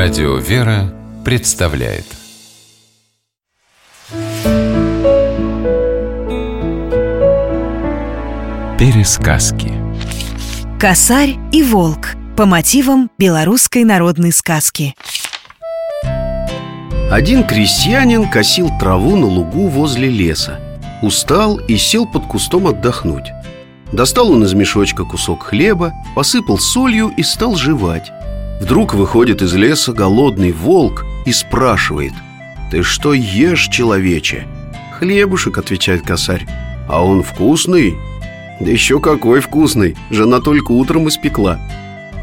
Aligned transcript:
Радио 0.00 0.36
«Вера» 0.36 0.94
представляет. 1.24 2.04
Пересказки. 8.78 9.72
Косарь 10.78 11.34
и 11.50 11.64
волк 11.64 12.10
по 12.36 12.46
мотивам 12.46 13.10
белорусской 13.18 13.82
народной 13.82 14.30
сказки. 14.30 14.94
Один 17.10 17.42
крестьянин 17.42 18.30
косил 18.30 18.70
траву 18.78 19.16
на 19.16 19.26
лугу 19.26 19.66
возле 19.66 20.08
леса. 20.08 20.60
Устал 21.02 21.56
и 21.56 21.76
сел 21.76 22.06
под 22.06 22.24
кустом 22.26 22.68
отдохнуть. 22.68 23.32
Достал 23.92 24.30
он 24.30 24.44
из 24.44 24.54
мешочка 24.54 25.02
кусок 25.04 25.42
хлеба, 25.42 25.92
посыпал 26.14 26.56
солью 26.56 27.12
и 27.16 27.24
стал 27.24 27.56
жевать 27.56 28.12
Вдруг 28.60 28.94
выходит 28.94 29.42
из 29.42 29.54
леса 29.54 29.92
голодный 29.92 30.52
волк 30.52 31.04
и 31.26 31.32
спрашивает 31.32 32.12
«Ты 32.70 32.82
что 32.82 33.14
ешь, 33.14 33.68
человече?» 33.68 34.46
«Хлебушек»,— 34.98 35.58
отвечает 35.58 36.02
косарь 36.02 36.46
«А 36.88 37.04
он 37.04 37.22
вкусный?» 37.22 37.96
«Да 38.60 38.70
еще 38.70 38.98
какой 39.00 39.40
вкусный! 39.40 39.96
Жена 40.10 40.40
только 40.40 40.72
утром 40.72 41.08
испекла» 41.08 41.60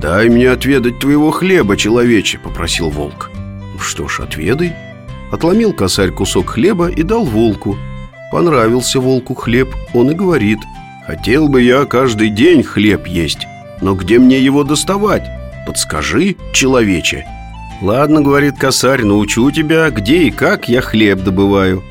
«Дай 0.00 0.28
мне 0.28 0.50
отведать 0.50 0.98
твоего 0.98 1.30
хлеба, 1.30 1.76
человече»,— 1.76 2.38
попросил 2.42 2.88
волк 2.88 3.30
«Что 3.78 4.08
ж, 4.08 4.20
отведай» 4.20 4.74
Отломил 5.30 5.72
косарь 5.72 6.10
кусок 6.10 6.50
хлеба 6.50 6.88
и 6.88 7.02
дал 7.02 7.24
волку 7.24 7.76
Понравился 8.30 8.98
волку 8.98 9.34
хлеб, 9.34 9.68
он 9.92 10.10
и 10.10 10.14
говорит 10.14 10.58
«Хотел 11.06 11.48
бы 11.48 11.60
я 11.60 11.84
каждый 11.84 12.30
день 12.30 12.62
хлеб 12.62 13.06
есть, 13.06 13.46
но 13.82 13.94
где 13.94 14.18
мне 14.18 14.40
его 14.40 14.64
доставать?» 14.64 15.41
Подскажи, 15.66 16.36
человече 16.52 17.26
Ладно, 17.80 18.20
говорит 18.20 18.58
косарь, 18.58 19.04
научу 19.04 19.50
тебя, 19.50 19.90
где 19.90 20.24
и 20.24 20.30
как 20.30 20.68
я 20.68 20.80
хлеб 20.80 21.22
добываю 21.22 21.82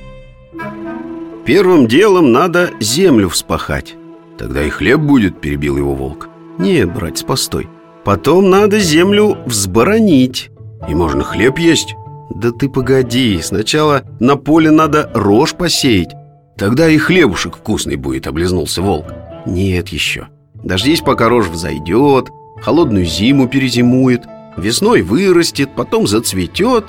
Первым 1.45 1.87
делом 1.87 2.31
надо 2.31 2.71
землю 2.79 3.29
вспахать 3.29 3.95
Тогда 4.37 4.63
и 4.63 4.69
хлеб 4.69 4.99
будет, 4.99 5.39
перебил 5.39 5.77
его 5.77 5.93
волк. 5.93 6.29
Нет, 6.57 6.93
братец, 6.93 7.23
постой. 7.23 7.69
Потом 8.03 8.49
надо 8.49 8.79
землю 8.79 9.37
взборонить 9.45 10.49
И 10.87 10.95
можно 10.95 11.23
хлеб 11.23 11.59
есть? 11.59 11.95
Да 12.33 12.51
ты 12.51 12.69
погоди, 12.69 13.39
сначала 13.41 14.03
на 14.19 14.37
поле 14.37 14.71
надо 14.71 15.11
рожь 15.13 15.53
посеять 15.53 16.13
Тогда 16.57 16.89
и 16.89 16.97
хлебушек 16.97 17.57
вкусный 17.57 17.95
будет, 17.95 18.27
облизнулся 18.27 18.81
волк. 18.81 19.07
Нет 19.45 19.89
еще. 19.89 20.27
Дождись, 20.63 21.01
пока 21.01 21.27
рожь 21.27 21.47
взойдет 21.47 22.29
холодную 22.61 23.05
зиму 23.05 23.47
перезимует, 23.47 24.25
весной 24.55 25.01
вырастет, 25.01 25.71
потом 25.75 26.07
зацветет, 26.07 26.85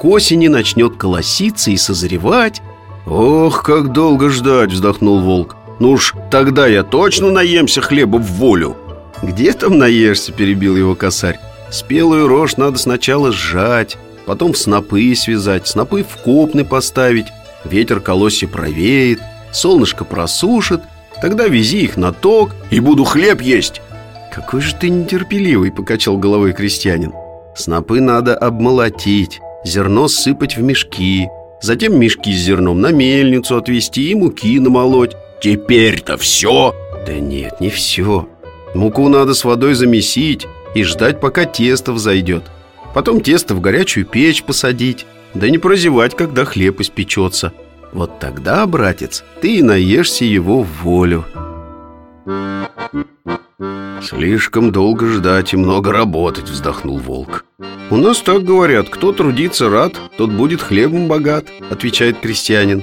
к 0.00 0.04
осени 0.04 0.48
начнет 0.48 0.96
колоситься 0.96 1.70
и 1.70 1.76
созревать. 1.76 2.62
«Ох, 3.06 3.62
как 3.62 3.92
долго 3.92 4.30
ждать!»– 4.30 4.70
вздохнул 4.72 5.20
волк. 5.20 5.56
«Ну 5.78 5.92
уж 5.92 6.14
тогда 6.30 6.66
я 6.66 6.82
точно 6.82 7.30
наемся 7.30 7.80
хлеба 7.80 8.16
в 8.16 8.26
волю!» 8.32 8.76
«Где 9.22 9.52
там 9.52 9.78
наешься?»– 9.78 10.32
перебил 10.36 10.76
его 10.76 10.94
косарь. 10.94 11.38
«Спелую 11.70 12.28
рожь 12.28 12.56
надо 12.56 12.78
сначала 12.78 13.32
сжать, 13.32 13.98
потом 14.26 14.54
в 14.54 14.58
снопы 14.58 15.14
связать, 15.14 15.68
снопы 15.68 16.04
в 16.04 16.16
копны 16.22 16.64
поставить, 16.64 17.26
ветер 17.64 18.00
колосья 18.00 18.48
провеет, 18.48 19.20
солнышко 19.52 20.04
просушит, 20.04 20.80
тогда 21.20 21.46
вези 21.46 21.82
их 21.82 21.96
на 21.96 22.12
ток 22.12 22.52
и 22.70 22.80
буду 22.80 23.04
хлеб 23.04 23.42
есть!» 23.42 23.82
«Какой 24.32 24.60
же 24.60 24.74
ты 24.74 24.88
нетерпеливый!»– 24.88 25.72
покачал 25.76 26.16
головой 26.16 26.52
крестьянин. 26.52 27.12
Снопы 27.54 28.00
надо 28.00 28.36
обмолотить, 28.36 29.40
зерно 29.64 30.08
сыпать 30.08 30.56
в 30.56 30.62
мешки 30.62 31.28
Затем 31.60 31.98
мешки 31.98 32.32
с 32.32 32.40
зерном 32.40 32.80
на 32.80 32.90
мельницу 32.90 33.56
отвезти 33.56 34.10
и 34.10 34.14
муки 34.14 34.58
намолоть. 34.58 35.14
Теперь-то 35.40 36.16
все? 36.16 36.74
Да 37.06 37.12
нет, 37.14 37.60
не 37.60 37.70
все 37.70 38.28
Муку 38.74 39.08
надо 39.08 39.34
с 39.34 39.44
водой 39.44 39.74
замесить 39.74 40.46
и 40.74 40.84
ждать, 40.84 41.20
пока 41.20 41.44
тесто 41.44 41.92
взойдет 41.92 42.44
Потом 42.94 43.20
тесто 43.20 43.54
в 43.54 43.60
горячую 43.60 44.06
печь 44.06 44.42
посадить 44.42 45.06
Да 45.34 45.48
не 45.48 45.58
прозевать, 45.58 46.14
когда 46.14 46.44
хлеб 46.44 46.80
испечется 46.80 47.52
Вот 47.92 48.18
тогда, 48.18 48.66
братец, 48.66 49.24
ты 49.40 49.56
и 49.56 49.62
наешься 49.62 50.24
его 50.24 50.62
в 50.62 50.82
волю 50.82 51.24
«Слишком 54.02 54.72
долго 54.72 55.06
ждать 55.06 55.52
и 55.52 55.56
много 55.58 55.92
работать»,— 55.92 56.48
вздохнул 56.48 56.98
волк. 56.98 57.44
«У 57.90 57.96
нас 57.96 58.20
так 58.20 58.44
говорят, 58.44 58.88
кто 58.88 59.12
трудится 59.12 59.68
рад, 59.68 59.94
тот 60.16 60.30
будет 60.30 60.62
хлебом 60.62 61.06
богат»,— 61.06 61.46
отвечает 61.70 62.18
крестьянин. 62.18 62.82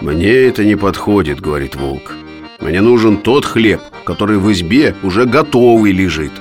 «Мне 0.00 0.30
это 0.30 0.64
не 0.64 0.74
подходит»,— 0.74 1.40
говорит 1.42 1.76
волк. 1.76 2.14
«Мне 2.60 2.80
нужен 2.80 3.18
тот 3.18 3.44
хлеб, 3.44 3.82
который 4.04 4.38
в 4.38 4.50
избе 4.50 4.94
уже 5.02 5.26
готовый 5.26 5.92
лежит» 5.92 6.32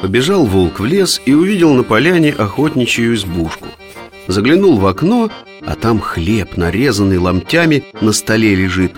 Побежал 0.00 0.44
волк 0.46 0.78
в 0.78 0.84
лес 0.84 1.20
и 1.24 1.32
увидел 1.32 1.72
на 1.74 1.82
поляне 1.82 2.30
охотничью 2.30 3.14
избушку. 3.14 3.66
Заглянул 4.28 4.78
в 4.78 4.86
окно, 4.86 5.30
а 5.66 5.74
там 5.74 5.98
хлеб, 5.98 6.56
нарезанный 6.56 7.18
ломтями, 7.18 7.84
на 8.00 8.12
столе 8.12 8.54
лежит. 8.54 8.92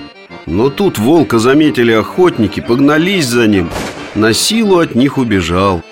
Но 0.46 0.68
тут 0.68 0.98
волка 0.98 1.38
заметили 1.38 1.92
охотники, 1.92 2.60
погнались 2.60 3.26
за 3.26 3.46
ним 3.46 3.70
на 4.16 4.32
силу 4.32 4.78
от 4.78 4.94
них 4.94 5.18
убежал. 5.18 5.82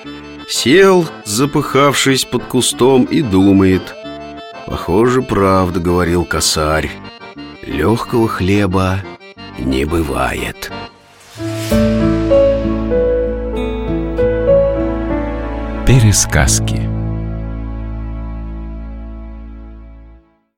Сел, 0.48 1.06
запыхавшись 1.24 2.24
под 2.24 2.44
кустом, 2.44 3.04
и 3.04 3.22
думает. 3.22 3.94
Похоже, 4.66 5.22
правда, 5.22 5.78
говорил 5.78 6.24
косарь 6.24 6.90
Легкого 7.62 8.28
хлеба 8.28 9.00
не 9.58 9.84
бывает 9.84 10.70
Пересказки 15.86 16.93